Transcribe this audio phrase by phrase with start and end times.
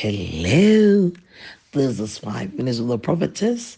[0.00, 1.12] Hello,
[1.72, 3.76] this is Five Minutes with the Prophetess.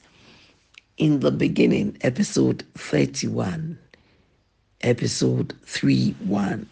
[0.96, 3.76] In the beginning, episode 31,
[4.82, 6.68] episode 3 1.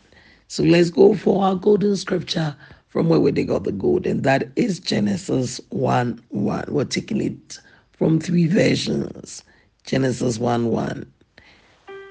[0.46, 2.54] So let's go for our golden scripture
[2.90, 6.64] from where we got the gold, and that is Genesis 1 1.
[6.68, 7.58] We're taking it
[7.90, 9.42] from three versions
[9.84, 11.12] Genesis 1 1.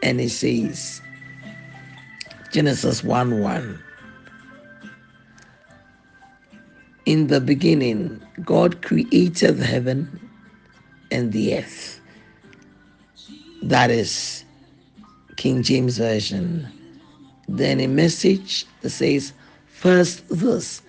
[0.03, 1.01] And it says,
[2.51, 3.83] Genesis 1 1.
[7.09, 10.29] In the beginning, God created the heaven
[11.09, 11.99] and the earth.
[13.63, 14.43] That is
[15.35, 16.67] King James Version.
[17.47, 19.33] Then a message that says,
[19.65, 20.83] First, this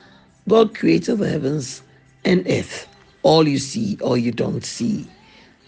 [0.47, 1.83] God created the heavens
[2.27, 2.87] and earth,
[3.23, 5.07] all you see, all you don't see.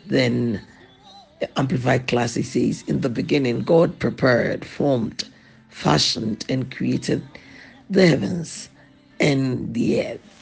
[0.05, 0.61] Then
[1.57, 5.25] Amplified Classic says, In the beginning, God prepared, formed,
[5.71, 7.23] fashioned, and created
[7.89, 8.69] the heavens
[9.19, 10.42] and the earth.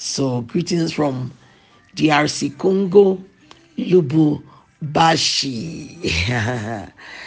[0.00, 1.32] So, greetings from
[1.96, 3.20] DRC Congo,
[3.76, 4.52] Lubumbashi.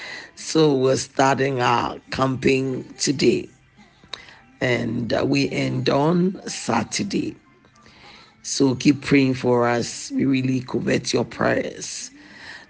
[0.35, 3.49] so, we're starting our camping today,
[4.61, 7.35] and uh, we end on Saturday.
[8.43, 10.09] So, keep praying for us.
[10.11, 12.09] We really covet your prayers.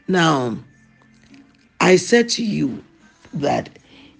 [0.07, 0.57] Now,
[1.79, 2.83] I said to you
[3.35, 3.69] that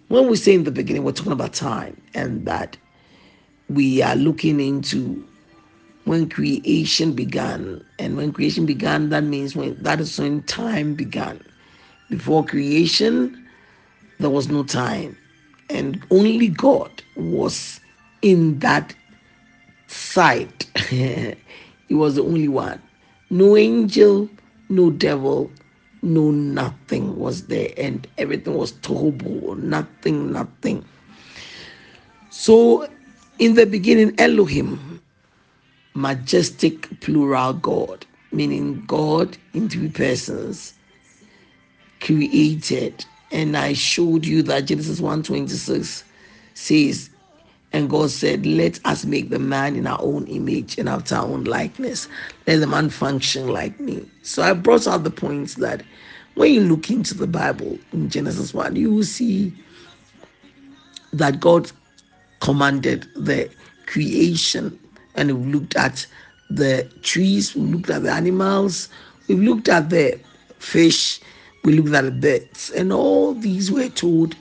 [0.09, 2.77] when we say in the beginning, we're talking about time, and that
[3.67, 5.25] we are looking into
[6.05, 7.83] when creation began.
[7.99, 11.39] And when creation began, that means when that is when time began.
[12.09, 13.47] Before creation,
[14.19, 15.17] there was no time.
[15.69, 17.79] And only God was
[18.22, 18.94] in that
[19.88, 20.63] sight.
[20.89, 21.35] he
[21.89, 22.81] was the only one.
[23.29, 24.29] No angel,
[24.69, 25.52] no devil,
[26.02, 27.69] no nothing was there.
[27.77, 30.83] And everything was tohu, nothing, nothing.
[32.29, 32.88] So
[33.39, 35.02] in the beginning, Elohim,
[35.94, 40.73] majestic plural God, meaning God in three persons,
[42.00, 43.06] created.
[43.31, 46.03] And I showed you that Genesis 1:26
[46.53, 47.09] says,
[47.74, 51.25] and God said, Let us make the man in our own image and after our
[51.25, 52.07] own likeness.
[52.47, 54.06] Let the man function like me.
[54.24, 55.84] So I brought out the points that
[56.35, 59.53] when you look into the Bible in Genesis 1, you will see
[61.13, 61.72] that God
[62.41, 63.50] commanded the
[63.85, 64.78] creation
[65.16, 66.05] and we looked at
[66.49, 68.89] the trees, we looked at the animals,
[69.27, 70.19] we looked at the
[70.59, 71.19] fish,
[71.63, 74.35] we looked at the birds, and all these were told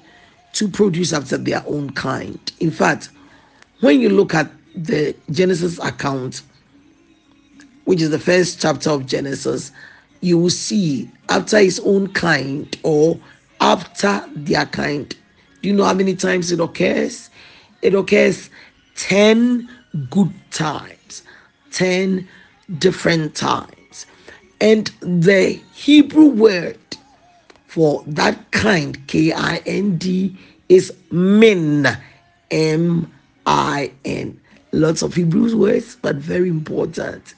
[0.53, 2.53] to produce after their own kind.
[2.61, 3.11] In fact,
[3.81, 6.43] when you look at the Genesis account,
[7.85, 9.73] which is the first chapter of Genesis,
[10.21, 13.19] you will see after his own kind or
[13.61, 15.17] after their kind.
[15.63, 17.31] Do you know how many times it occurs?
[17.83, 18.51] It occurs
[18.97, 19.69] 10
[20.11, 21.23] good times,
[21.73, 22.29] 10
[22.79, 24.07] different times.
[24.61, 26.79] And the Hebrew word
[27.67, 30.37] for that kind, K I N D,
[30.69, 31.87] is min,
[32.51, 33.13] M
[33.47, 34.41] I N.
[34.73, 37.35] Lots of Hebrew words, but very important.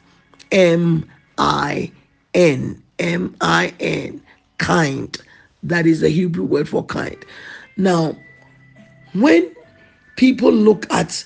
[0.50, 1.08] M
[1.38, 1.92] I
[2.34, 4.22] N, M I N,
[4.58, 5.16] kind.
[5.62, 7.24] That is the Hebrew word for kind.
[7.76, 8.16] Now,
[9.14, 9.54] when
[10.16, 11.24] people look at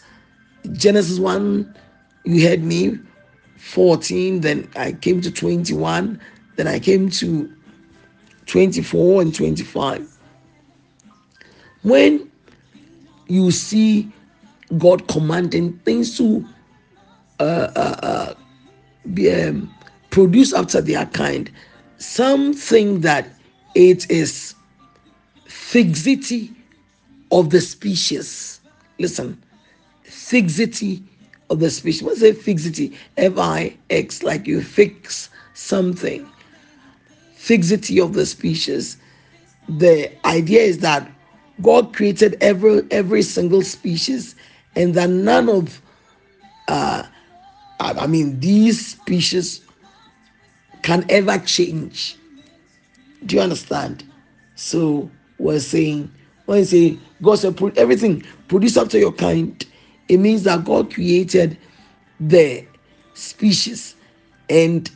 [0.72, 1.74] Genesis 1,
[2.24, 2.98] you had me
[3.56, 6.20] 14, then I came to 21,
[6.56, 7.52] then I came to
[8.46, 10.08] 24 and 25.
[11.82, 12.30] When
[13.28, 14.10] you see
[14.78, 16.44] God commanding things to
[17.38, 18.34] uh, uh, uh,
[19.14, 19.72] be um,
[20.10, 21.50] produced after their kind,
[21.98, 23.28] something that
[23.74, 24.54] it is
[25.46, 26.50] fixity
[27.30, 28.60] of the species.
[28.98, 29.40] Listen,
[30.06, 31.02] fixity
[31.50, 32.02] of the species.
[32.02, 32.96] What's a fixity?
[33.16, 36.28] F I X, like you fix something.
[37.34, 38.96] Fixity of the species.
[39.68, 41.10] The idea is that
[41.62, 44.34] God created every every single species,
[44.74, 45.80] and that none of
[46.68, 47.04] uh,
[47.80, 49.62] I mean these species
[50.82, 52.16] can ever change.
[53.24, 54.04] Do you understand?
[54.54, 56.10] So we're saying
[56.46, 59.64] when you say God said put everything produce after your kind
[60.08, 61.58] it means that God created
[62.20, 62.66] the
[63.14, 63.94] species
[64.48, 64.90] and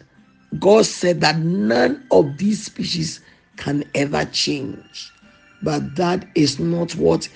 [0.58, 3.20] God said that none of these species
[3.56, 5.12] can ever change.
[5.62, 7.28] But that is not what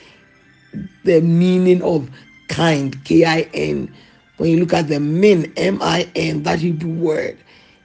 [1.05, 2.11] the meaning of
[2.49, 3.94] kind, K I N,
[4.38, 7.38] when you look at the min, M I N, that Hebrew word,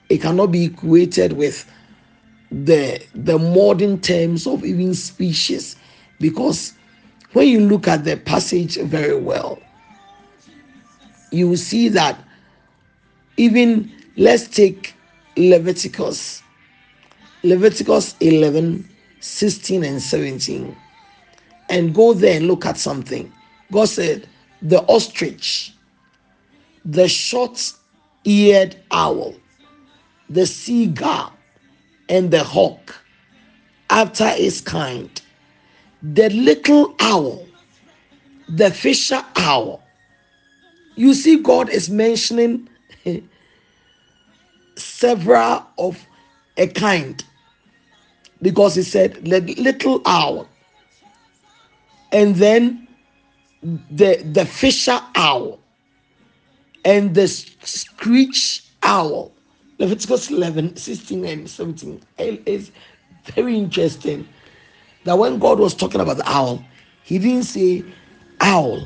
[0.10, 1.70] it cannot be equated with
[2.52, 5.76] the the modern terms of even species
[6.20, 6.74] because
[7.34, 9.60] when you look at the passage very well
[11.32, 12.20] you will see that
[13.38, 14.94] even let's take
[15.38, 16.44] Leviticus,
[17.44, 18.88] Leviticus 11,
[19.20, 20.76] 16, and 17,
[21.70, 23.32] and go there and look at something.
[23.72, 24.28] God said,
[24.62, 25.74] the ostrich,
[26.84, 27.74] the short
[28.26, 29.36] eared owl,
[30.30, 31.34] the seagull,
[32.10, 32.96] and the hawk
[33.90, 35.22] after its kind,
[36.02, 37.46] the little owl,
[38.48, 39.84] the fisher owl.
[41.00, 42.68] You see, God is mentioning
[44.76, 46.06] several of
[46.58, 47.24] a kind
[48.42, 50.50] because He said, the little owl,
[52.12, 52.86] and then
[53.64, 55.62] the, the fisher owl,
[56.84, 59.32] and the screech owl.
[59.78, 62.72] Leviticus 11, 16, and 17 is
[63.34, 64.28] very interesting
[65.06, 66.62] that when God was talking about the owl,
[67.04, 67.86] he didn't say
[68.42, 68.86] owl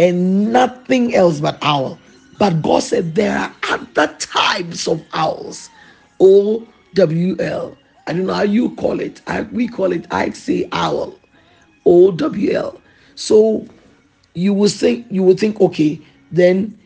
[0.00, 1.98] and nothing else but owl.
[2.38, 5.68] But God said there are other types of owls.
[6.18, 7.76] O W L.
[8.06, 9.20] I don't know how you call it.
[9.26, 11.14] I, we call it, I'd say owl.
[11.84, 12.80] O W L.
[13.14, 13.66] So
[14.34, 16.00] you will think you will think, okay,
[16.32, 16.78] then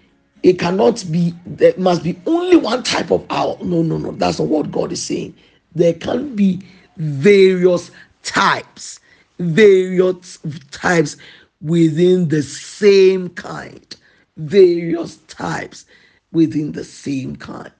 [0.43, 3.59] it cannot be there must be only one type of owl.
[3.63, 4.11] No, no, no.
[4.11, 5.35] That's not what God is saying.
[5.75, 6.63] There can be
[6.97, 7.93] various
[8.25, 8.99] types,
[9.39, 10.39] various
[10.73, 11.17] types
[11.65, 13.97] within the same kind,
[14.37, 15.87] various types
[16.31, 17.73] within the same kind.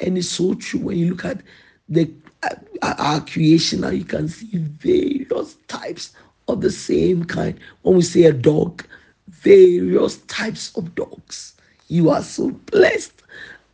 [0.00, 1.42] And it's so true when you look at
[1.88, 2.10] the
[2.42, 6.12] uh, our creation now, you can see various types
[6.48, 7.58] of the same kind.
[7.82, 8.86] When we say a dog,
[9.28, 11.54] various types of dogs.
[11.88, 13.22] You are so blessed,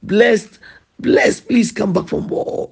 [0.03, 0.59] blessed,
[1.01, 1.49] blessed.
[1.49, 2.71] Please come back from war